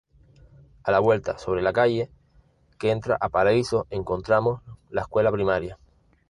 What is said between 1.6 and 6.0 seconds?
la calle que entra a Paraíso encontramos la escuela primaria.